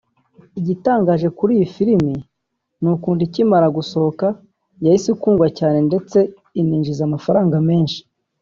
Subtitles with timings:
[0.59, 2.13] Igitangaje kuri iyi filimi
[2.81, 4.27] ni ukuntu ikimara gusohoka
[4.83, 6.17] yahise ikundwa cyane ndetse
[6.59, 7.99] ininjiza amafaranga menshi